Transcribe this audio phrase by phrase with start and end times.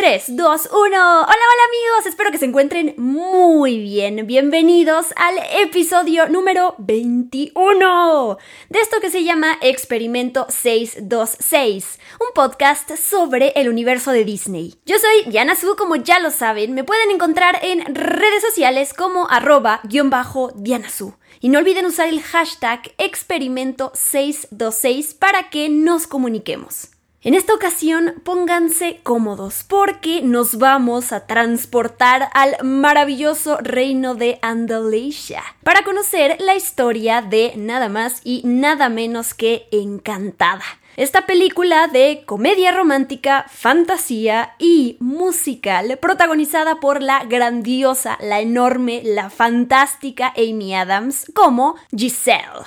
[0.00, 0.78] 3, 2, 1.
[0.78, 4.26] Hola, hola amigos, espero que se encuentren muy bien.
[4.26, 8.38] Bienvenidos al episodio número 21
[8.70, 14.74] de esto que se llama Experimento 626, un podcast sobre el universo de Disney.
[14.86, 19.28] Yo soy Diana Su, como ya lo saben, me pueden encontrar en redes sociales como
[19.28, 21.12] arroba guion bajo Diana Su.
[21.40, 26.88] Y no olviden usar el hashtag experimento 626 para que nos comuniquemos.
[27.22, 35.42] En esta ocasión pónganse cómodos porque nos vamos a transportar al maravilloso reino de Andalasia
[35.62, 40.64] para conocer la historia de nada más y nada menos que Encantada.
[40.96, 49.28] Esta película de comedia romántica, fantasía y musical protagonizada por la grandiosa, la enorme, la
[49.28, 52.64] fantástica Amy Adams como Giselle.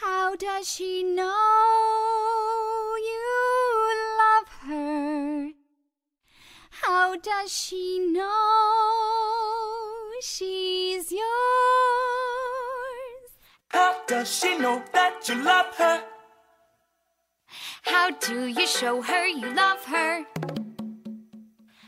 [0.00, 1.26] How does she know
[4.66, 5.50] her?
[6.82, 8.26] How does she know
[10.20, 11.22] she's yours?
[13.68, 16.02] How does she know that you love her?
[17.82, 20.24] How do you show her you love her?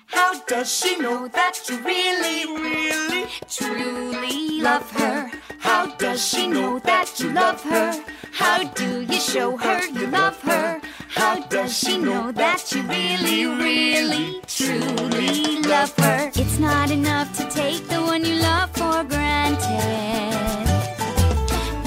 [0.07, 5.31] How does she know that you really, really, truly love her?
[5.59, 8.05] How does she know that you love her?
[8.33, 10.81] How do you show her you love her?
[11.11, 16.31] How does she know that you really, really, truly love her?
[16.35, 19.59] It's not enough to take the one you love for granted.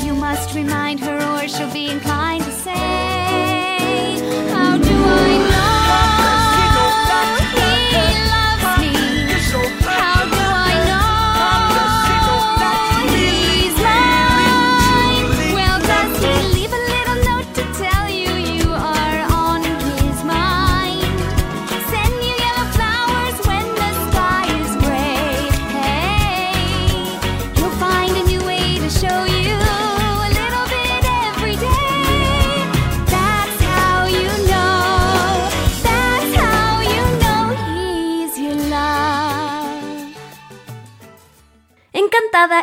[0.03, 2.50] You must remind her, or she'll be inclined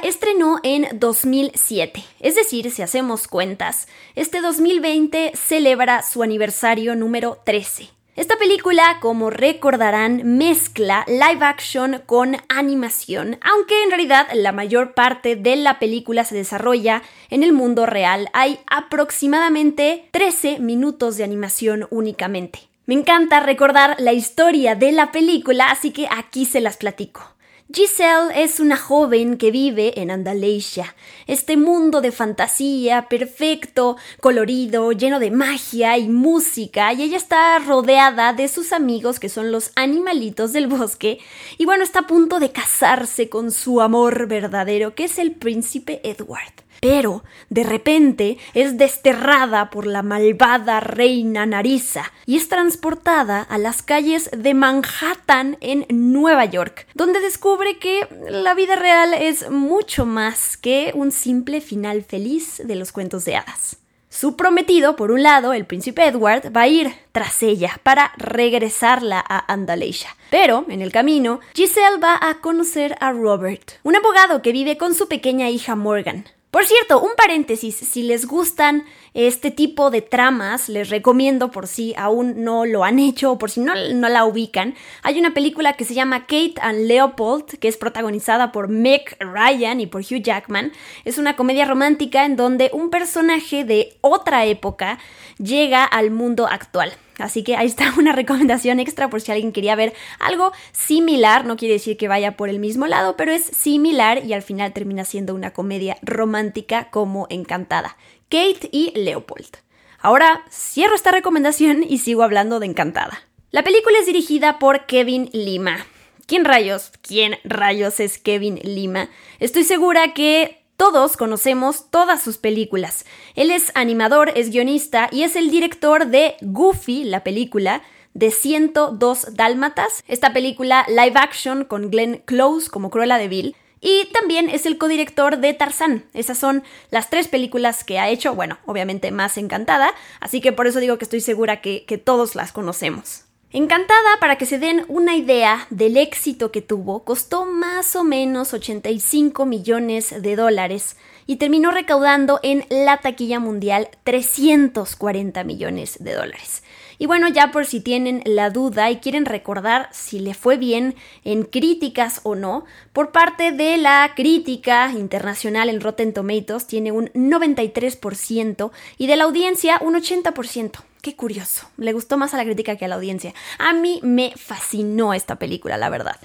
[0.03, 7.89] estrenó en 2007, es decir, si hacemos cuentas, este 2020 celebra su aniversario número 13.
[8.17, 15.37] Esta película, como recordarán, mezcla live action con animación, aunque en realidad la mayor parte
[15.37, 18.29] de la película se desarrolla en el mundo real.
[18.33, 22.59] Hay aproximadamente 13 minutos de animación únicamente.
[22.87, 27.38] Me encanta recordar la historia de la película, así que aquí se las platico.
[27.71, 30.95] Giselle es una joven que vive en Andalasia,
[31.27, 38.33] este mundo de fantasía perfecto, colorido, lleno de magia y música, y ella está rodeada
[38.33, 41.19] de sus amigos que son los animalitos del bosque,
[41.59, 46.01] y bueno, está a punto de casarse con su amor verdadero, que es el príncipe
[46.05, 53.59] Edward pero de repente es desterrada por la malvada reina Narisa y es transportada a
[53.59, 60.07] las calles de Manhattan en Nueva York, donde descubre que la vida real es mucho
[60.07, 63.79] más que un simple final feliz de los cuentos de hadas.
[64.11, 69.23] Su prometido, por un lado, el príncipe Edward, va a ir tras ella para regresarla
[69.27, 70.17] a Andalasia.
[70.31, 74.95] Pero, en el camino, Giselle va a conocer a Robert, un abogado que vive con
[74.95, 76.25] su pequeña hija Morgan.
[76.51, 81.95] Por cierto, un paréntesis, si les gustan este tipo de tramas, les recomiendo por si
[81.95, 85.75] aún no lo han hecho o por si no, no la ubican, hay una película
[85.75, 90.23] que se llama Kate and Leopold, que es protagonizada por Meg Ryan y por Hugh
[90.23, 90.73] Jackman.
[91.05, 94.99] Es una comedia romántica en donde un personaje de otra época
[95.37, 96.95] llega al mundo actual.
[97.19, 101.45] Así que ahí está una recomendación extra por si alguien quería ver algo similar.
[101.45, 104.73] No quiere decir que vaya por el mismo lado, pero es similar y al final
[104.73, 107.97] termina siendo una comedia romántica como Encantada.
[108.29, 109.59] Kate y Leopold.
[110.01, 113.23] Ahora cierro esta recomendación y sigo hablando de Encantada.
[113.51, 115.87] La película es dirigida por Kevin Lima.
[116.27, 116.93] ¿Quién rayos?
[117.01, 119.09] ¿Quién rayos es Kevin Lima?
[119.41, 123.05] Estoy segura que todos conocemos todas sus películas.
[123.35, 127.83] Él es animador, es guionista y es el director de Goofy, la película,
[128.15, 134.07] de 102 Dálmatas, esta película live action con Glenn Close como Cruella de Vil, Y
[134.13, 136.05] también es el codirector de Tarzán.
[136.15, 140.69] Esas son las tres películas que ha hecho, bueno, obviamente más encantada, así que por
[140.69, 143.28] eso digo que estoy segura que, que todos las conocemos.
[143.51, 148.53] Encantada, para que se den una idea del éxito que tuvo, costó más o menos
[148.53, 156.63] 85 millones de dólares y terminó recaudando en la taquilla mundial 340 millones de dólares.
[156.99, 160.97] Y bueno, ya por si tienen la duda y quieren recordar si le fue bien
[161.25, 167.07] en críticas o no, por parte de la crítica internacional en Rotten Tomatoes tiene un
[167.15, 170.73] 93% y de la audiencia un 80%.
[171.01, 173.33] Qué curioso, le gustó más a la crítica que a la audiencia.
[173.59, 176.17] A mí me fascinó esta película, la verdad.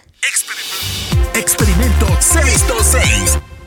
[1.36, 3.63] Experimento 626.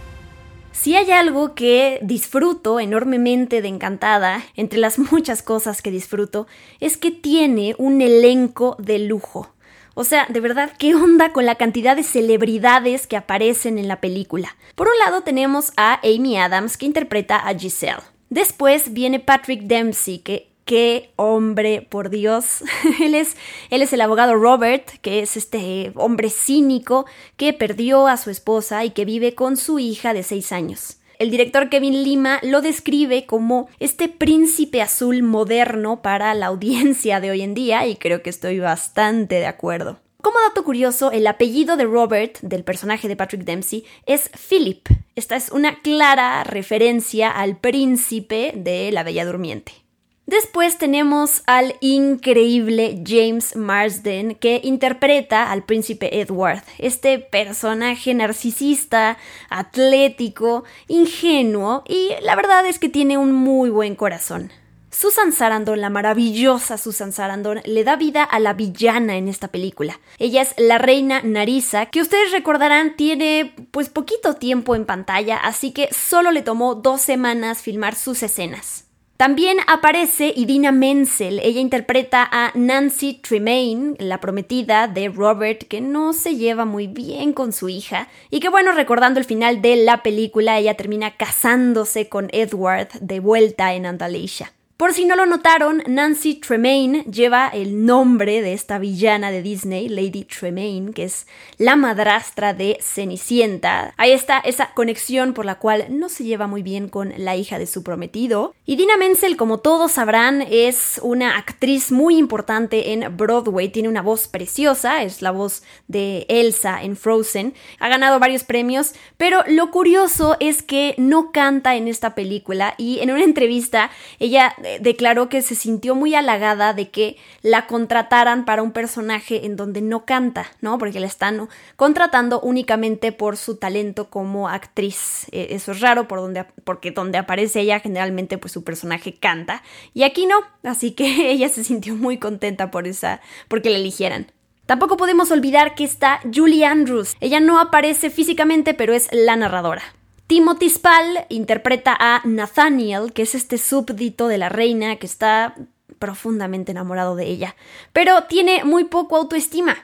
[0.87, 6.47] Si hay algo que disfruto enormemente de Encantada, entre las muchas cosas que disfruto,
[6.79, 9.53] es que tiene un elenco de lujo.
[9.95, 14.01] O sea, de verdad, ¿qué onda con la cantidad de celebridades que aparecen en la
[14.01, 14.55] película?
[14.77, 18.05] Por un lado tenemos a Amy Adams, que interpreta a Giselle.
[18.31, 22.63] Después viene Patrick Dempsey, que qué hombre, por Dios.
[23.01, 23.39] él, es,
[23.71, 27.07] es el abogado Robert, que es este hombre cínico
[27.39, 30.99] que perdió a su esposa y que vive con su hija de seis años.
[31.19, 37.31] El director Kevin Lima lo describe como este príncipe azul moderno para la audiencia de
[37.31, 39.99] hoy en día y creo que estoy bastante de acuerdo.
[40.21, 44.89] Como dato curioso, el apellido de Robert, del personaje de Patrick Dempsey, es Philip.
[45.15, 49.86] Esta es una clara referencia al príncipe de La Bella Durmiente.
[50.27, 59.19] Después tenemos al increíble James Marsden que interpreta al príncipe Edward, este personaje narcisista,
[59.51, 64.51] atlético, ingenuo y la verdad es que tiene un muy buen corazón.
[64.91, 70.01] Susan Sarandon, la maravillosa Susan Sarandon, le da vida a la villana en esta película.
[70.19, 75.71] Ella es la reina Narisa, que ustedes recordarán tiene pues poquito tiempo en pantalla, así
[75.71, 78.86] que solo le tomó dos semanas filmar sus escenas.
[79.17, 81.41] También aparece Idina Menzel.
[81.43, 87.33] Ella interpreta a Nancy Tremaine, la prometida de Robert, que no se lleva muy bien
[87.33, 88.09] con su hija.
[88.31, 93.21] Y que bueno, recordando el final de la película, ella termina casándose con Edward de
[93.21, 94.53] vuelta en Andalasia.
[94.77, 99.89] Por si no lo notaron, Nancy Tremaine lleva el nombre de esta villana de Disney,
[99.89, 101.27] Lady Tremaine, que es
[101.57, 103.95] la madrastra de Cenicienta.
[103.97, 107.59] Ahí está esa conexión por la cual no se lleva muy bien con la hija
[107.59, 108.55] de su prometido.
[108.67, 114.03] Y Dina Menzel, como todos sabrán, es una actriz muy importante en Broadway, tiene una
[114.03, 119.71] voz preciosa, es la voz de Elsa en Frozen, ha ganado varios premios, pero lo
[119.71, 125.43] curioso es que no canta en esta película y en una entrevista ella declaró que
[125.43, 130.47] se sintió muy halagada de que la contrataran para un personaje en donde no canta,
[130.61, 130.79] ¿no?
[130.79, 135.27] Porque la están contratando únicamente por su talento como actriz.
[135.33, 139.63] E, eso es raro por donde, porque donde aparece ella generalmente pues su personaje canta
[139.95, 144.33] y aquí no, así que ella se sintió muy contenta por esa, porque la eligieran.
[144.67, 147.15] Tampoco podemos olvidar que está Julie Andrews.
[147.21, 149.83] Ella no aparece físicamente, pero es la narradora.
[150.27, 155.55] Timothy Spall interpreta a Nathaniel, que es este súbdito de la reina que está
[156.01, 157.55] profundamente enamorado de ella,
[157.93, 159.77] pero tiene muy poco autoestima.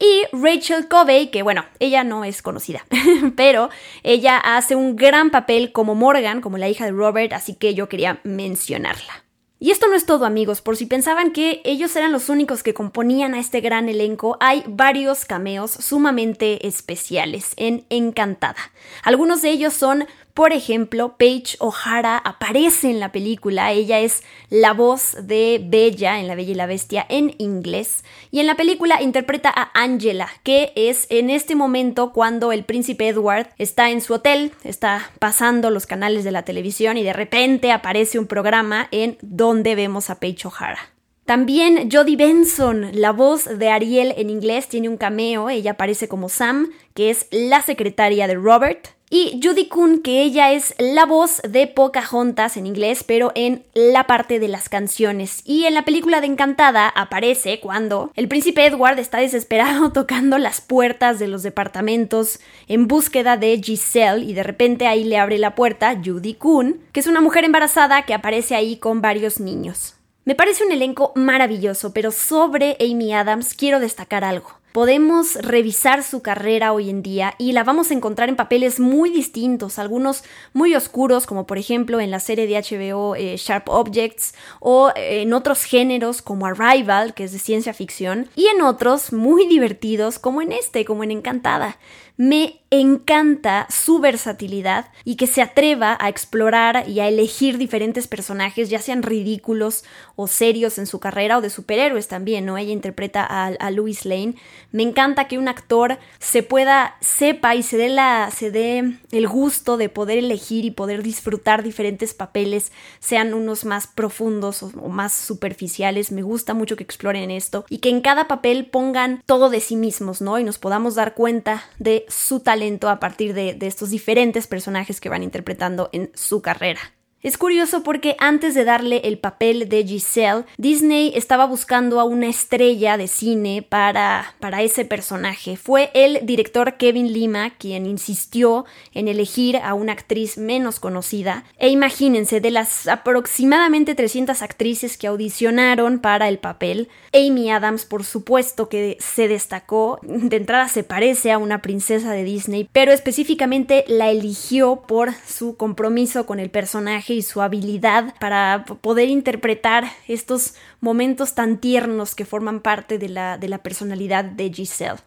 [0.00, 2.84] Y Rachel Covey, que bueno, ella no es conocida,
[3.36, 3.68] pero
[4.02, 7.88] ella hace un gran papel como Morgan, como la hija de Robert, así que yo
[7.88, 9.21] quería mencionarla.
[9.62, 12.74] Y esto no es todo amigos, por si pensaban que ellos eran los únicos que
[12.74, 18.56] componían a este gran elenco, hay varios cameos sumamente especiales en Encantada.
[19.04, 24.72] Algunos de ellos son por ejemplo, Paige O'Hara aparece en la película, ella es la
[24.72, 29.02] voz de Bella en La Bella y la Bestia en inglés, y en la película
[29.02, 34.14] interpreta a Angela, que es en este momento cuando el príncipe Edward está en su
[34.14, 39.18] hotel, está pasando los canales de la televisión y de repente aparece un programa en
[39.20, 40.92] donde vemos a Paige O'Hara.
[41.24, 45.50] También Jodie Benson, la voz de Ariel en inglés, tiene un cameo.
[45.50, 48.88] Ella aparece como Sam, que es la secretaria de Robert.
[49.14, 54.06] Y Judy Kuhn, que ella es la voz de Pocahontas en inglés, pero en la
[54.06, 55.42] parte de las canciones.
[55.44, 60.62] Y en la película de Encantada aparece cuando el príncipe Edward está desesperado tocando las
[60.62, 65.54] puertas de los departamentos en búsqueda de Giselle y de repente ahí le abre la
[65.54, 69.96] puerta Judy Kuhn, que es una mujer embarazada que aparece ahí con varios niños.
[70.24, 76.22] Me parece un elenco maravilloso, pero sobre Amy Adams quiero destacar algo podemos revisar su
[76.22, 80.74] carrera hoy en día y la vamos a encontrar en papeles muy distintos, algunos muy
[80.74, 85.32] oscuros, como por ejemplo en la serie de HBO eh, Sharp Objects, o eh, en
[85.32, 90.42] otros géneros como Arrival, que es de ciencia ficción, y en otros muy divertidos, como
[90.42, 91.78] en este, como en Encantada.
[92.16, 98.70] Me encanta su versatilidad y que se atreva a explorar y a elegir diferentes personajes,
[98.70, 99.84] ya sean ridículos
[100.16, 102.56] o serios en su carrera o de superhéroes también, ¿no?
[102.56, 104.36] Ella interpreta a, a Louis Lane.
[104.70, 109.28] Me encanta que un actor se pueda, sepa y se dé, la, se dé el
[109.28, 114.88] gusto de poder elegir y poder disfrutar diferentes papeles, sean unos más profundos o, o
[114.88, 116.10] más superficiales.
[116.10, 119.76] Me gusta mucho que exploren esto y que en cada papel pongan todo de sí
[119.76, 120.38] mismos, ¿no?
[120.38, 125.08] Y nos podamos dar cuenta de su talento a partir de, estos diferentes personajes que
[125.08, 126.80] van interpretando en su carrera.
[127.22, 132.26] Es curioso porque antes de darle el papel de Giselle, Disney estaba buscando a una
[132.26, 135.56] estrella de cine para, para ese personaje.
[135.56, 141.44] Fue el director Kevin Lima quien insistió en elegir a una actriz menos conocida.
[141.58, 148.02] E imagínense, de las aproximadamente 300 actrices que audicionaron para el papel, Amy Adams por
[148.02, 150.00] supuesto que se destacó.
[150.02, 155.56] De entrada se parece a una princesa de Disney, pero específicamente la eligió por su
[155.56, 162.24] compromiso con el personaje y su habilidad para poder interpretar estos momentos tan tiernos que
[162.24, 165.00] forman parte de la, de la personalidad de Giselle.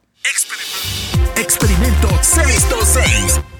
[1.35, 3.54] Experimento 626.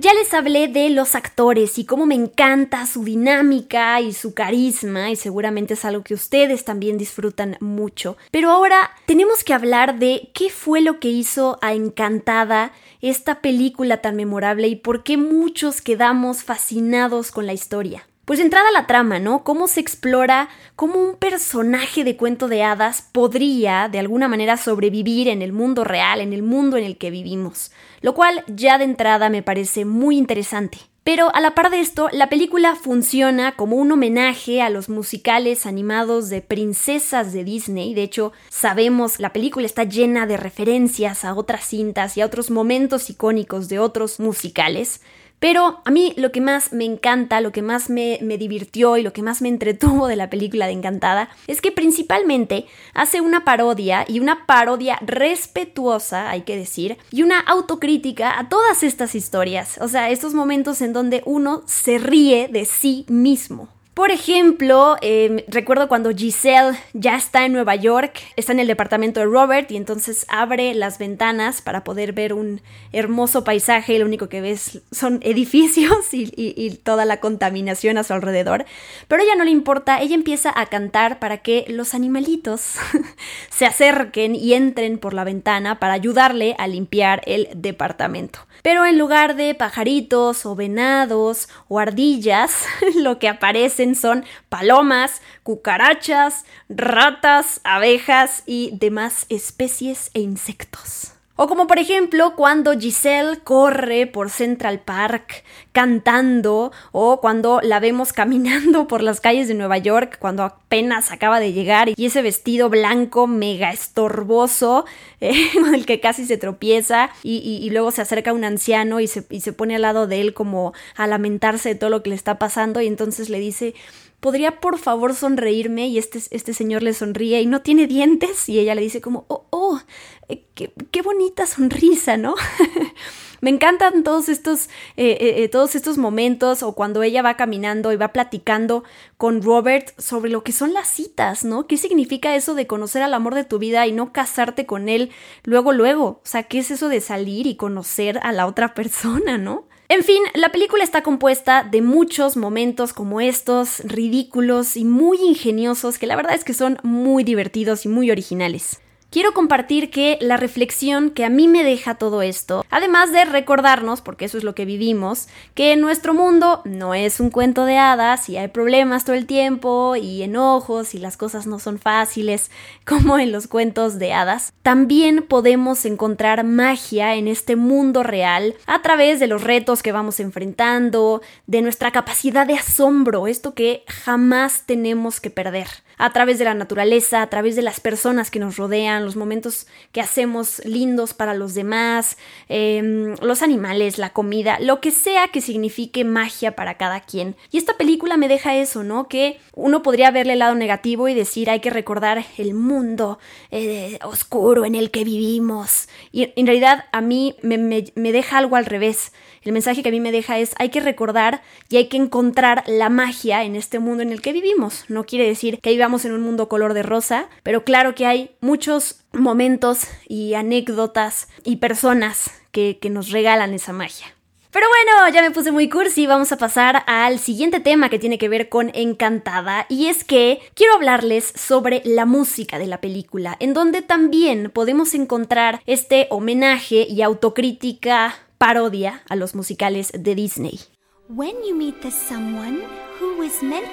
[0.00, 5.10] Ya les hablé de los actores y cómo me encanta su dinámica y su carisma
[5.10, 8.16] y seguramente es algo que ustedes también disfrutan mucho.
[8.30, 14.00] Pero ahora tenemos que hablar de qué fue lo que hizo a Encantada esta película
[14.00, 18.07] tan memorable y por qué muchos quedamos fascinados con la historia.
[18.28, 19.42] Pues entrada la trama, ¿no?
[19.42, 25.28] Cómo se explora cómo un personaje de cuento de hadas podría de alguna manera sobrevivir
[25.28, 27.70] en el mundo real, en el mundo en el que vivimos.
[28.02, 30.76] Lo cual ya de entrada me parece muy interesante.
[31.04, 35.64] Pero a la par de esto, la película funciona como un homenaje a los musicales
[35.64, 37.94] animados de princesas de Disney.
[37.94, 42.50] De hecho, sabemos, la película está llena de referencias a otras cintas y a otros
[42.50, 45.00] momentos icónicos de otros musicales.
[45.38, 49.12] Pero a mí lo que más me encanta, lo que más me, divirtió y lo
[49.12, 54.04] que más me entretuvo de la película de Encantada es que principalmente hace una parodia
[54.08, 59.78] y una parodia respetuosa, hay que decir, y una autocrítica a todas estas historias.
[59.80, 63.68] O sea, estos momentos en donde uno se ríe de sí mismo.
[63.98, 69.18] Por ejemplo, eh, recuerdo cuando Giselle ya está en Nueva York, está en el departamento
[69.18, 72.60] de Robert y entonces abre las ventanas para poder ver un
[72.92, 78.12] hermoso paisaje y lo único que ves son edificios y toda la contaminación a su
[78.12, 78.66] alrededor.
[79.08, 82.76] Pero a ella no le importa, ella empieza a cantar para que los animalitos
[83.50, 88.46] se acerquen y entren por la ventana para ayudarle a limpiar el departamento.
[88.62, 96.44] Pero en lugar de pajaritos o venados o ardillas, lo que aparecen son palomas, cucarachas,
[96.68, 101.17] ratas, abejas y demás especies e insectos.
[101.40, 108.12] O como por ejemplo cuando Giselle corre por Central Park cantando o cuando la vemos
[108.12, 112.70] caminando por las calles de Nueva York cuando apenas acaba de llegar y ese vestido
[112.70, 114.84] blanco mega estorboso
[115.20, 119.24] eh, con el que casi se tropieza y, luego se acerca un anciano y se,
[119.30, 122.16] y se pone al lado de él como a lamentarse de todo lo que le
[122.16, 123.76] está pasando y entonces le dice
[124.20, 125.88] ¿podría por favor sonreírme?
[125.88, 129.24] Y este, este señor le sonríe y no tiene dientes y ella le dice como,
[129.28, 129.80] oh, oh,
[130.28, 132.34] eh, qué, qué, bonita sonrisa, ¿no?
[133.40, 137.96] Me encantan todos estos, eh, eh, todos estos momentos o cuando ella va caminando y
[137.96, 138.82] va platicando
[139.16, 141.68] con Robert sobre lo que son las citas, ¿no?
[141.68, 145.12] ¿Qué significa eso de conocer al amor de tu vida y no casarte con él
[145.44, 146.04] luego, luego?
[146.04, 149.68] O sea, ¿qué es eso de salir y conocer a la otra persona, ¿no?
[149.90, 155.98] En fin, la película está compuesta de muchos momentos como estos, ridículos y muy ingeniosos,
[155.98, 158.80] que la verdad es que son muy divertidos y muy originales.
[159.10, 164.02] Quiero compartir que la reflexión que a mí me deja todo esto, además de recordarnos,
[164.02, 168.28] porque eso es lo que vivimos, que nuestro mundo no es un cuento de hadas
[168.28, 172.50] y hay problemas todo el tiempo y enojos y las cosas no son fáciles
[172.84, 178.82] como en los cuentos de hadas, también podemos encontrar magia en este mundo real a
[178.82, 184.64] través de los retos que vamos enfrentando, de nuestra capacidad de asombro, esto que jamás
[184.66, 188.56] tenemos que perder a través de la naturaleza, a través de las personas que nos
[188.56, 192.16] rodean, los momentos que hacemos lindos para los demás,
[192.48, 197.36] eh, los animales, la comida, lo que sea que signifique magia para cada quien.
[197.50, 199.08] Y esta película me deja eso, ¿no?
[199.08, 203.18] Que uno podría verle el lado negativo y decir hay que recordar el mundo
[203.50, 205.88] eh, oscuro en el que vivimos.
[206.12, 209.12] Y en realidad a mí me, me, me deja algo al revés.
[209.42, 212.64] El mensaje que a mí me deja es hay que recordar y hay que encontrar
[212.66, 214.84] la magia en este mundo en el que vivimos.
[214.88, 218.36] No quiere decir que vivamos en un mundo color de rosa, pero claro que hay
[218.40, 224.06] muchos momentos y anécdotas y personas que, nos regalan esa magia.
[224.50, 228.18] Pero bueno, ya me puse muy cursi, vamos a pasar al siguiente tema que tiene
[228.18, 233.36] que ver con Encantada y es que quiero hablarles sobre la música de la película,
[233.40, 240.60] en donde también podemos encontrar este homenaje y autocrítica parodia a los musicales de Disney.
[241.08, 242.62] When you meet the someone
[243.00, 243.66] who meant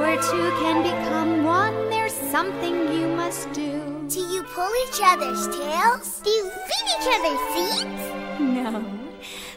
[0.00, 4.06] before two can become one, there's something you must do.
[4.08, 6.20] Do you pull each other's tails?
[6.24, 8.02] Do you feed each other's seeds?
[8.40, 8.82] No,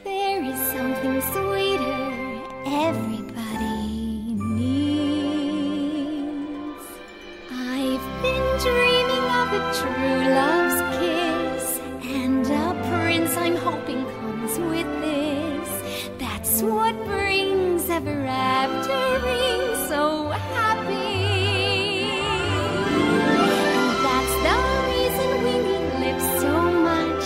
[0.03, 5.63] there is something sweeter everybody needs.
[7.49, 11.65] I've been dreaming of a true love's kiss,
[12.03, 12.53] and a
[12.89, 15.69] prince I'm hoping comes with this.
[16.19, 17.22] That's what brings
[17.93, 20.03] ever aftering so
[20.55, 22.09] happy.
[23.77, 24.57] And that's the
[24.89, 26.55] reason we need lips so
[26.89, 27.25] much.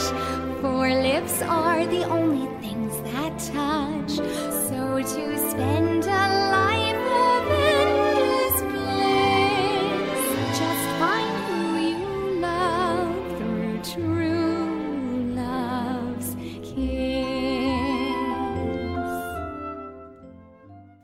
[0.62, 4.14] For lips are the only things that touch.
[4.68, 4.80] So
[5.14, 5.87] to spend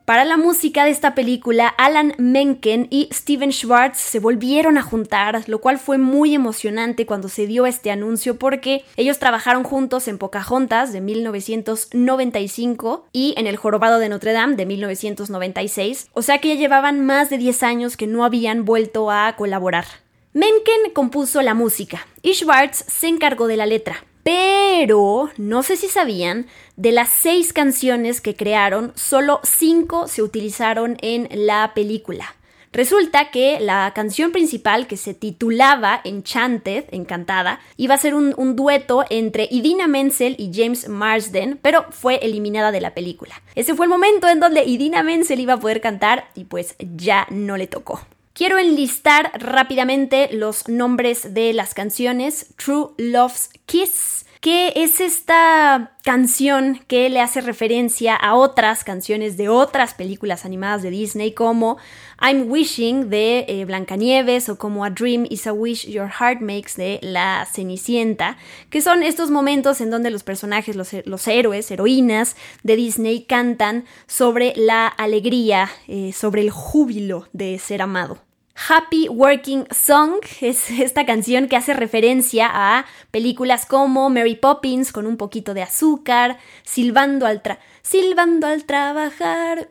[0.04, 5.42] Para la música de esta película, Alan Menken y Steven Schwartz se volvieron a juntar,
[5.46, 10.18] lo cual fue muy emocionante cuando se dio este anuncio porque ellos trabajaron juntos en
[10.18, 16.48] Pocahontas de 1995 y en El Jorobado de Notre Dame de 1996, o sea que
[16.48, 19.86] ya llevaban más de 10 años que no habían vuelto a colaborar.
[20.34, 24.04] Menken compuso la música y Schwartz se encargó de la letra.
[24.24, 30.96] Pero no sé si sabían, de las seis canciones que crearon, solo cinco se utilizaron
[31.02, 32.34] en la película.
[32.72, 39.04] Resulta que la canción principal, que se titulaba Enchanted, Encantada, iba a ser un, dueto
[39.10, 43.40] entre Idina Menzel y James Marsden, pero fue eliminada de la película.
[43.54, 47.28] Ese fue el momento en donde Idina Menzel iba a poder cantar y pues ya
[47.30, 48.00] no le tocó.
[48.34, 52.52] Quiero enlistar rápidamente los nombres de las canciones.
[52.56, 59.48] True Love's Kiss, que es esta canción que le hace referencia a otras canciones de
[59.48, 61.78] otras películas animadas de Disney como
[62.20, 66.72] I'm Wishing de eh, Blancanieves o como A Dream is a Wish Your Heart Makes
[66.76, 68.36] de La Cenicienta,
[68.68, 74.54] que son estos momentos en donde los personajes, los, héroes, heroínas de Disney cantan sobre
[74.56, 78.18] la alegría, eh, sobre el júbilo de ser amado.
[78.54, 85.06] Happy Working Song es esta canción que hace referencia a películas como Mary Poppins con
[85.06, 89.68] un poquito de azúcar, Silbando al, tra Silbando al trabajar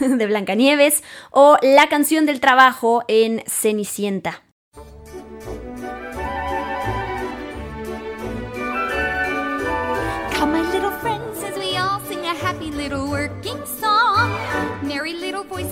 [0.00, 4.42] de Blancanieves o la canción del trabajo en Cenicienta.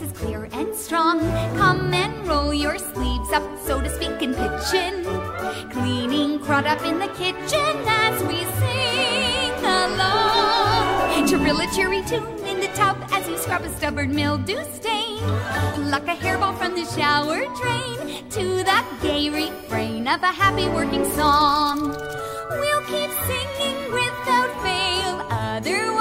[0.00, 1.20] Little voices, clear and strong.
[1.56, 5.04] Come and roll your sleeves up, so to speak, and pitch in.
[5.70, 11.28] Cleaning crowd up in the kitchen as we sing along.
[11.28, 15.18] Trill a cheery tune in the tub as you scrub a stubborn mildew stain.
[15.74, 21.04] Pluck a hairball from the shower drain to the gay refrain of a happy working
[21.12, 21.90] song.
[22.50, 25.99] We'll keep singing without fail, otherwise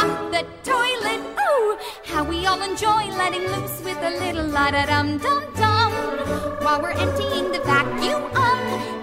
[0.00, 1.20] up the toilet.
[1.36, 5.92] Oh, how we all enjoy letting loose with a little la da dum dum dum.
[6.64, 8.60] While we're emptying the vacuum, um,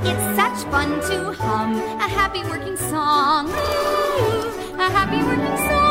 [0.09, 3.49] it's such fun to hum a happy working song.
[3.49, 5.87] Ooh, a happy working song.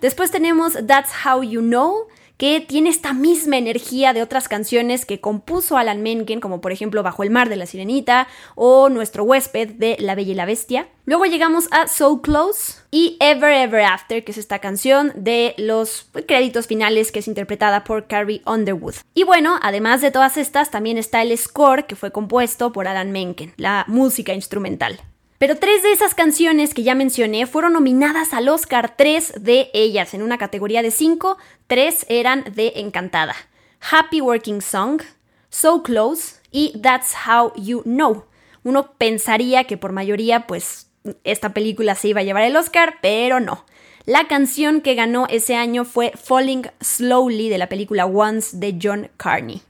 [0.00, 2.06] Después tenemos That's How You Know,
[2.38, 7.02] que tiene esta misma energía de otras canciones que compuso Alan Menken, como por ejemplo
[7.02, 10.88] Bajo el mar de la sirenita o Nuestro huésped de La Bella y la Bestia.
[11.04, 16.10] Luego llegamos a So Close y Ever Ever After, que es esta canción de los
[16.26, 18.94] créditos finales que es interpretada por Carrie Underwood.
[19.14, 23.10] Y bueno, además de todas estas, también está el score que fue compuesto por Alan
[23.10, 25.00] Menken, la música instrumental.
[25.38, 30.12] Pero tres de esas canciones que ya mencioné fueron nominadas al Oscar, tres de ellas
[30.12, 33.36] en una categoría de cinco, tres eran de Encantada.
[33.80, 35.00] Happy Working Song,
[35.48, 38.24] So Close y That's How You Know.
[38.64, 40.88] Uno pensaría que por mayoría pues
[41.22, 43.64] esta película se iba a llevar el Oscar, pero no.
[44.06, 49.08] La canción que ganó ese año fue Falling Slowly de la película Once de John
[49.16, 49.62] Carney.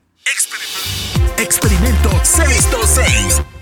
[1.36, 3.57] Experimento 626.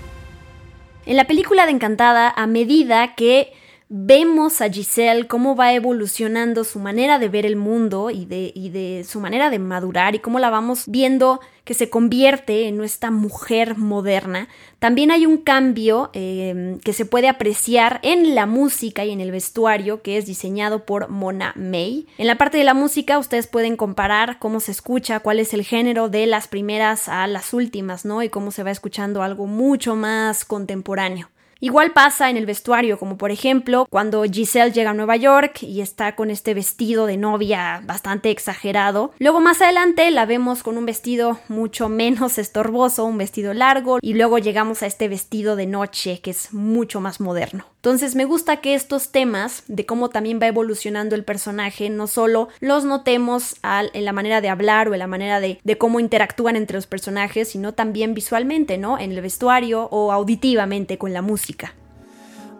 [1.07, 3.53] En la película de Encantada, a medida que
[3.89, 8.69] vemos a Giselle cómo va evolucionando su manera de ver el mundo y de, y
[8.69, 13.11] de su manera de madurar y cómo la vamos viendo que se convierte en nuestra
[13.11, 14.47] mujer moderna,
[14.79, 19.31] también hay un cambio em, que se puede apreciar en la música y en el
[19.31, 22.07] vestuario que es diseñado por Mona May.
[22.17, 25.63] En la parte de la música ustedes pueden comparar cómo se escucha, cuál es el
[25.63, 28.23] género de las primeras a las últimas, ¿no?
[28.23, 31.29] Y cómo se va escuchando algo mucho más contemporáneo.
[31.59, 35.81] Igual pasa en el vestuario, como por ejemplo cuando Giselle llega a Nueva York y
[35.81, 39.11] está con este vestido de novia bastante exagerado.
[39.19, 44.13] Luego más adelante la vemos con un vestido mucho menos estorboso, un vestido largo, y
[44.13, 47.65] luego llegamos a este vestido de noche que es mucho más moderno.
[47.77, 52.49] Entonces me gusta que estos temas de cómo también va evolucionando el personaje no solo
[52.59, 53.55] los notemos
[53.93, 57.49] en la manera de hablar o en la manera de, cómo interactúan entre los personajes,
[57.49, 58.97] sino también visualmente, ¿no?
[58.97, 61.73] En el vestuario o auditivamente con la música.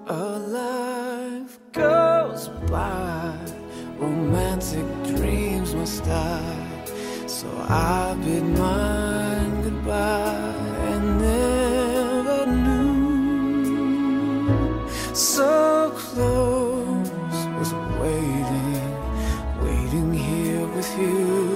[0.08, 3.36] A life goes by,
[4.00, 6.06] romantic dreams must.
[7.26, 8.56] So I bid
[9.64, 9.94] goodbye
[10.94, 11.57] and never
[15.18, 17.10] So close
[17.58, 21.47] was waiting, waiting here with you.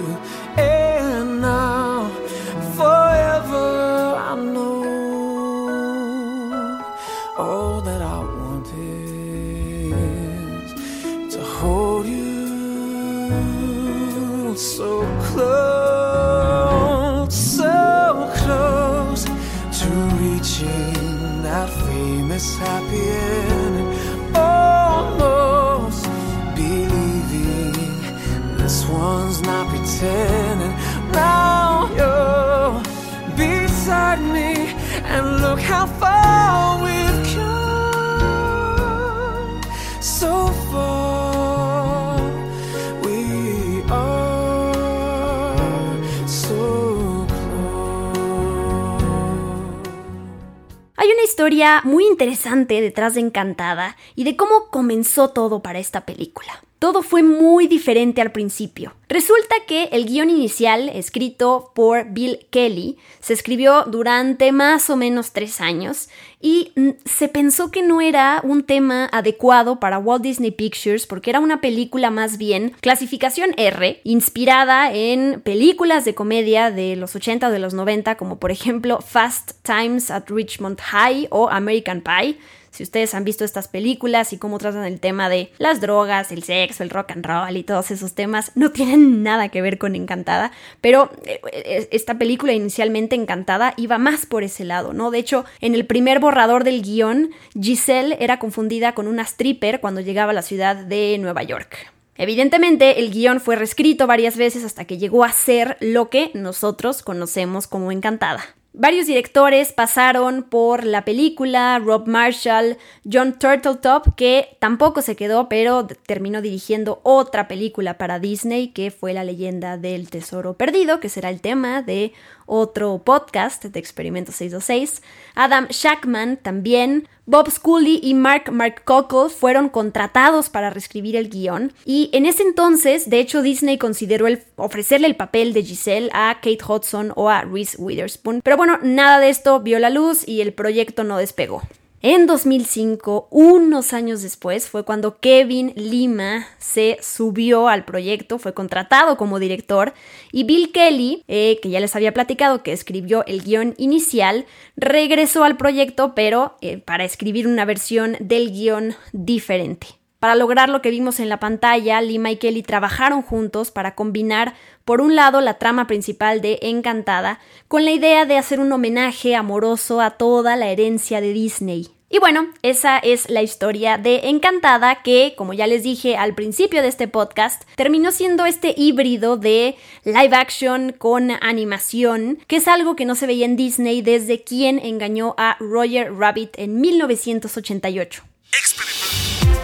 [51.52, 56.64] Historia muy interesante detrás de Encantada y de cómo comenzó todo para esta película.
[56.82, 58.96] Todo fue muy diferente al principio.
[59.08, 65.32] Resulta que el guion inicial, escrito por Bill Kelly, se escribió durante más o menos
[65.32, 66.10] tres años
[66.42, 71.30] y mm, se pensó que no era un tema adecuado para Walt Disney Pictures porque
[71.30, 77.50] era una película más bien clasificación R, inspirada en películas de comedia de los 80
[77.50, 82.40] o de los 90, como por ejemplo Fast Times at Richmond High o American Pie.
[82.72, 86.44] Si ustedes han visto estas películas y cómo tratan el tema de las drogas, el
[86.44, 89.96] sexo, el rock and roll y todos esos temas, no tienen nada que ver con
[89.96, 95.12] Encantada, pero eh, esta película inicialmente Encantada iba más por ese lado, ¿no?
[95.12, 100.00] De hecho, en el primer borrador del guion, Giselle era confundida con una stripper cuando
[100.00, 101.92] llegaba a la ciudad de Nueva York.
[102.16, 107.02] Evidentemente, el guion fue reescrito varias veces hasta que llegó a ser lo que nosotros
[107.02, 108.44] conocemos como Encantada.
[108.74, 115.86] Varios directores pasaron por la película, Rob Marshall, John Turtletop, que tampoco se quedó, pero
[115.88, 121.30] terminó dirigiendo otra película para Disney, que fue La leyenda del tesoro perdido, que será
[121.30, 122.14] el tema de
[122.52, 125.02] otro podcast de Experimento 626.
[125.36, 127.08] Adam Shackman también.
[127.26, 132.44] Bob Scully y Mark Mark Cockle fueron contratados para reescribir el guion y en ese
[132.44, 137.30] entonces, de hecho, Disney consideró el ofrecerle el papel de Giselle a Kate Hudson o
[137.30, 141.18] a Reese Witherspoon, pero bueno, nada de esto vio la luz y el proyecto no
[141.18, 141.62] despegó.
[142.04, 149.18] En 2005, unos años después, fue cuando Kevin Lima se subió al proyecto, fue contratado
[149.18, 149.94] como director
[150.32, 155.44] y Bill Kelly, eh, que ya les había platicado que escribió el guion inicial, regresó
[155.44, 160.01] al proyecto pero eh, para escribir una versión del guion diferente.
[160.22, 164.54] Para lograr lo que vimos en la pantalla, Lima y Kelly trabajaron juntos para combinar,
[164.86, 169.36] por un lado, la trama principal de Encantada, con la idea de hacer un homenaje
[169.36, 171.88] amoroso a toda la herencia de Disney.
[172.08, 176.84] Y bueno, esa es la historia de Encantada que, como ya les dije al principio
[176.84, 182.96] de este podcast, terminó siendo este híbrido de live action con animación, que es algo
[182.96, 188.24] que no se veía en Disney desde quien engañó a Roger Rabbit en 1988.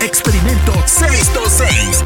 [0.01, 2.05] Experimento 626.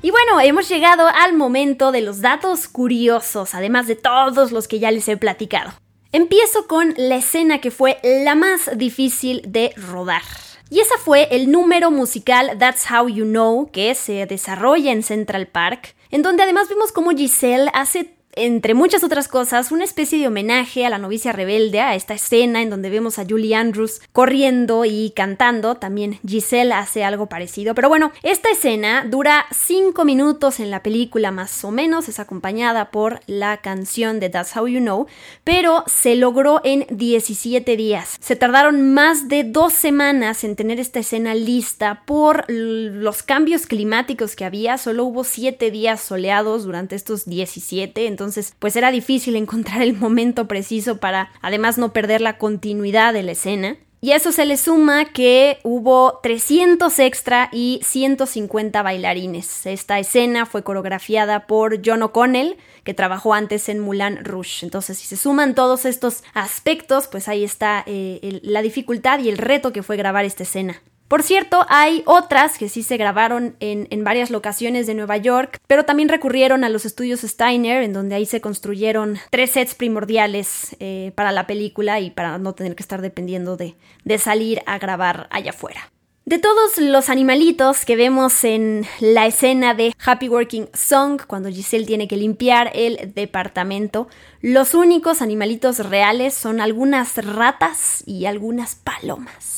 [0.00, 4.78] Y bueno, hemos llegado al momento de los datos curiosos, además de todos los que
[4.78, 5.72] ya les he platicado.
[6.12, 10.22] Empiezo con la escena que fue la más difícil de rodar.
[10.70, 15.46] Y esa fue el número musical That's How You Know, que se desarrolla en Central
[15.48, 20.28] Park, en donde además vemos cómo Giselle hace entre muchas otras cosas, una especie de
[20.28, 24.84] homenaje a la novicia rebelde, a esta escena en donde vemos a Julie Andrews corriendo
[24.84, 25.76] y cantando.
[25.76, 27.74] También Giselle hace algo parecido.
[27.74, 32.90] Pero bueno, esta escena dura 5 minutos en la película más o menos, es acompañada
[32.90, 35.06] por la canción de That's How You Know,
[35.42, 38.18] pero se logró en 17 días.
[38.20, 44.36] Se tardaron más de dos semanas en tener esta escena lista por los cambios climáticos
[44.36, 44.76] que había.
[44.76, 49.94] Solo hubo 7 días soleados durante estos 17, entonces entonces pues era difícil encontrar el
[49.94, 53.76] momento preciso para además no perder la continuidad de la escena.
[54.02, 59.64] Y a eso se le suma que hubo 300 extra y 150 bailarines.
[59.64, 64.64] Esta escena fue coreografiada por John O'Connell, que trabajó antes en Mulan Rouge.
[64.64, 69.38] Entonces, si se suman todos estos aspectos, pues ahí está eh, la dificultad y el
[69.38, 70.82] reto que fue grabar esta escena.
[71.08, 75.84] Por cierto, hay otras que sí se grabaron en, varias locaciones de Nueva York, pero
[75.84, 81.12] también recurrieron a los estudios Steiner, en donde ahí se construyeron tres sets primordiales eh,
[81.14, 85.28] para la película y para no tener que estar dependiendo de, de salir a grabar
[85.30, 85.92] allá afuera.
[86.24, 91.86] De todos los animalitos que vemos en la escena de Happy Working Song, cuando Giselle
[91.86, 94.08] tiene que limpiar el departamento,
[94.40, 99.55] los únicos animalitos reales son algunas ratas y algunas palomas.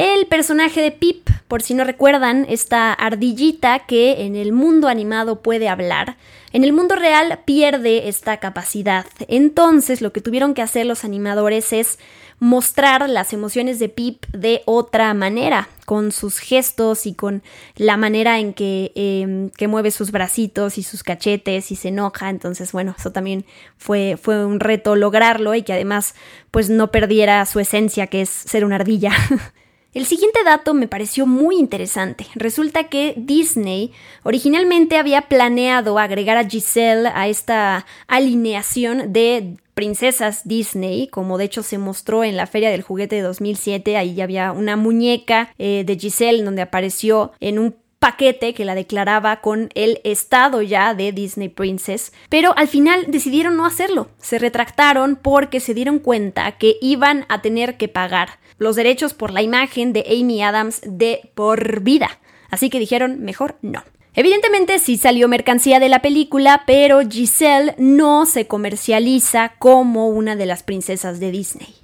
[0.00, 5.42] El personaje de Pip, por si no recuerdan, esta ardillita que en el mundo animado
[5.42, 6.16] puede hablar,
[6.54, 9.04] en el mundo real pierde esta capacidad.
[9.28, 11.98] Entonces lo que tuvieron que hacer los animadores es
[12.38, 17.42] mostrar las emociones de Pip de otra manera, con sus gestos y con
[17.76, 22.30] la manera en que, em, que, mueve sus bracitos y sus cachetes y se enoja.
[22.30, 23.44] Entonces, bueno, eso también
[23.76, 26.14] fue, fue un reto lograrlo y que además
[26.50, 29.12] pues no perdiera su esencia, que es ser una ardilla.
[29.92, 32.24] El siguiente dato me pareció muy interesante.
[32.36, 41.08] Resulta que Disney originalmente había planeado agregar a Giselle a esta alineación de princesas Disney,
[41.08, 43.96] como de hecho se mostró en la Feria del Juguete de 2007.
[43.96, 48.74] Ahí ya había una muñeca eh, de Giselle donde apareció en un paquete que la
[48.74, 54.08] declaraba con el estado ya de Disney Princess, pero al final decidieron no hacerlo.
[54.18, 59.32] Se retractaron porque se dieron cuenta que iban a tener que pagar los derechos por
[59.32, 62.20] la imagen de Amy Adams de por vida.
[62.50, 63.82] Así que dijeron, mejor no.
[64.14, 70.46] Evidentemente sí salió mercancía de la película, pero Giselle no se comercializa como una de
[70.46, 71.74] las princesas de Disney.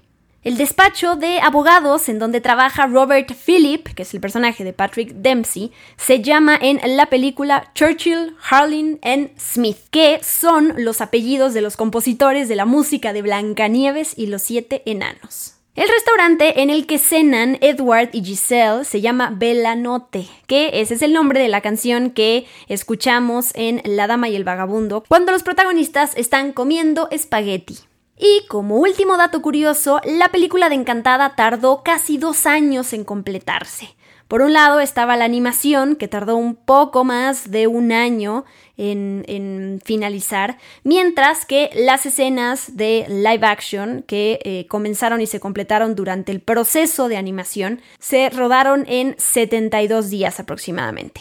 [0.42, 5.12] El despacho de abogados en donde trabaja Robert Phillip, que es el personaje de Patrick
[5.14, 11.62] Dempsey, se llama en la película Churchill, Harlin and Smith, que son los apellidos de
[11.62, 15.55] los compositores de la música de Blancanieves y los siete enanos.
[15.76, 21.02] El restaurante en el que cenan Edward y Giselle se llama Belanote, que ese es
[21.02, 25.42] el nombre de la canción que escuchamos en La Dama y el Vagabundo cuando los
[25.42, 27.76] protagonistas están comiendo espagueti.
[28.18, 33.94] Y como último dato curioso, la película de Encantada tardó casi dos años en completarse.
[34.28, 39.80] Por un lado estaba la animación, que tardó un poco más de un año en,
[39.84, 46.32] finalizar, mientras que las escenas de live action que eh, comenzaron y se completaron durante
[46.32, 51.20] el proceso de animación se rodaron en 72 días aproximadamente.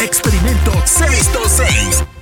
[0.00, 2.21] Experimento 626.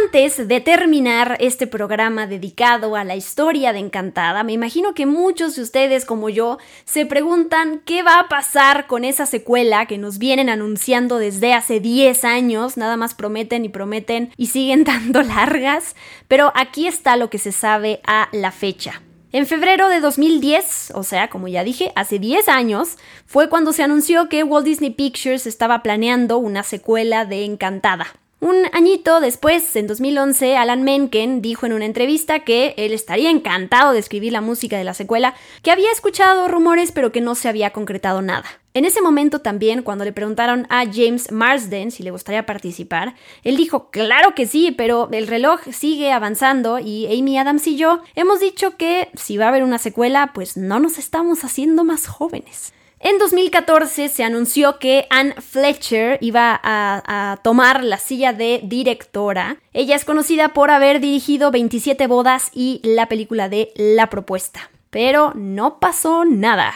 [0.00, 5.54] Antes de terminar este programa dedicado a la historia de Encantada, me imagino que muchos
[5.56, 10.16] de ustedes como yo se preguntan qué va a pasar con esa secuela que nos
[10.16, 15.94] vienen anunciando desde hace 10 años, nada más prometen y prometen y siguen dando largas,
[16.26, 19.02] pero aquí está lo que se sabe a la fecha.
[19.30, 23.82] En febrero de 2010, o sea, como ya dije, hace 10 años, fue cuando se
[23.82, 28.06] anunció que Walt Disney Pictures estaba planeando una secuela de Encantada.
[28.42, 33.92] Un añito después, en 2011, Alan Menken dijo en una entrevista que él estaría encantado
[33.92, 37.48] de escribir la música de la secuela, que había escuchado rumores pero que no se
[37.48, 38.46] había concretado nada.
[38.74, 43.56] En ese momento también, cuando le preguntaron a James Marsden si le gustaría participar, él
[43.56, 48.40] dijo, claro que sí, pero el reloj sigue avanzando y Amy Adams y yo hemos
[48.40, 52.72] dicho que si va a haber una secuela, pues no nos estamos haciendo más jóvenes.
[53.04, 59.56] En 2014 se anunció que Anne Fletcher iba a, tomar la silla de directora.
[59.72, 64.70] Ella es conocida por haber dirigido 27 bodas y la película de La Propuesta.
[64.90, 66.72] Pero no pasó nada.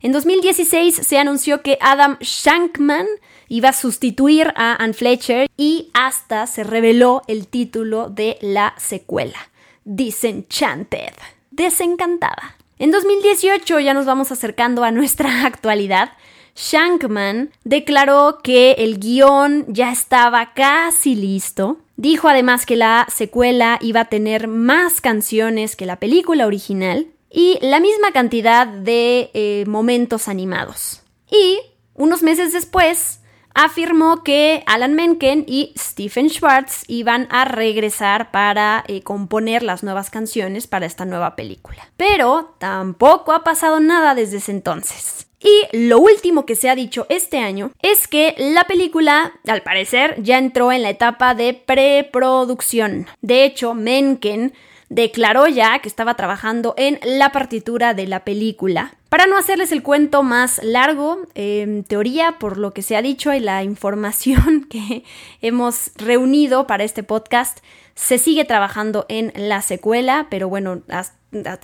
[0.00, 3.06] En 2016 se anunció que Adam Shankman
[3.48, 9.38] iba a sustituir a Anne Fletcher y hasta se reveló el título de la secuela,
[9.84, 11.14] Disenchanted,
[11.50, 12.58] desencantada.
[12.84, 16.10] En 2018 ya nos vamos acercando a nuestra actualidad.
[16.54, 24.00] Shankman declaró que el guion ya estaba casi listo Dijo además que la secuela iba
[24.00, 30.28] a tener más canciones que la película original y la misma cantidad de eh, momentos
[30.28, 31.00] animados.
[31.30, 31.60] Y
[31.94, 33.20] unos meses después,
[33.54, 40.10] afirmó que Alan Menken y Stephen Schwartz iban a regresar para eh, componer las nuevas
[40.10, 41.88] canciones para esta nueva película.
[41.96, 45.26] Pero tampoco ha pasado nada desde ese entonces.
[45.40, 50.16] Y lo último que se ha dicho este año es que la película, al parecer,
[50.22, 53.06] ya entró en la etapa de preproducción.
[53.20, 54.54] De hecho, Menken
[54.94, 58.94] declaró ya que estaba trabajando en la partitura de la película.
[59.08, 63.32] Para no hacerles el cuento más largo, en teoría, por lo que se ha dicho
[63.34, 65.02] y la información que
[65.40, 67.58] hemos reunido para este podcast,
[67.96, 70.82] se sigue trabajando en la secuela, pero bueno,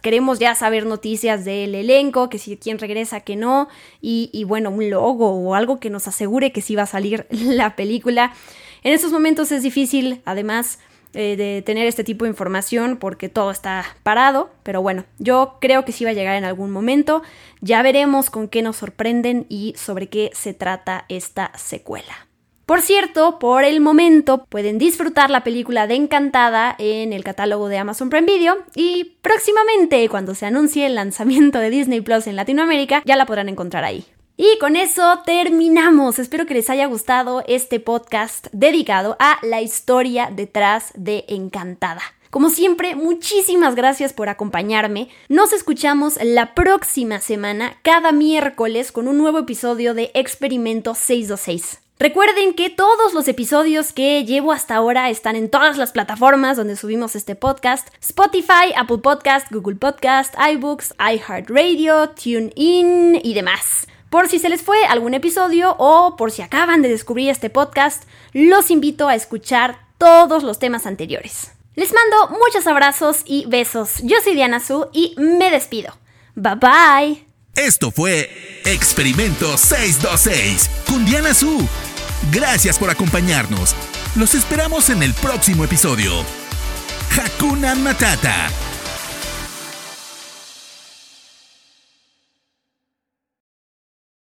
[0.02, 3.68] queremos ya saber noticias del elenco, que si quién regresa, que no,
[4.00, 7.26] y, y bueno, un logo o algo que nos asegure que sí va a salir
[7.30, 8.32] la película.
[8.82, 10.80] En estos momentos es difícil, además,
[11.14, 15.84] eh, de tener este tipo de información porque todo está parado, pero bueno, yo creo
[15.84, 17.22] que sí va a llegar en algún momento.
[17.60, 22.28] Ya veremos con qué nos sorprenden y sobre qué se trata esta secuela.
[22.70, 27.78] Por cierto, por el momento pueden disfrutar la película de Encantada en el catálogo de
[27.78, 33.02] Amazon Prime Video y próximamente, cuando se anuncie el lanzamiento de Disney Plus en Latinoamérica,
[33.04, 34.06] ya la podrán encontrar ahí.
[34.42, 36.18] Y con eso terminamos.
[36.18, 42.00] Espero que les haya gustado este podcast dedicado a la historia detrás de Encantada.
[42.30, 45.10] Como siempre, muchísimas gracias por acompañarme.
[45.28, 51.80] Nos escuchamos la próxima semana, cada miércoles, con un nuevo episodio de Experimento 626.
[51.98, 56.76] Recuerden que todos los episodios que llevo hasta ahora están en todas las plataformas donde
[56.76, 63.86] subimos este podcast: Spotify, Apple Podcast, Google Podcast, iBooks, iHeartRadio, TuneIn y demás.
[64.10, 68.02] Por si se les fue algún episodio o por si acaban de descubrir este podcast,
[68.32, 71.52] los invito a escuchar todos los temas anteriores.
[71.76, 74.00] Les mando muchos abrazos y besos.
[74.02, 75.96] Yo soy Diana Su y me despido.
[76.34, 77.24] Bye bye.
[77.54, 78.28] Esto fue
[78.64, 81.64] Experimento 626 con Diana Su.
[82.32, 83.76] Gracias por acompañarnos.
[84.16, 86.10] Los esperamos en el próximo episodio.
[87.16, 88.50] Hakuna Matata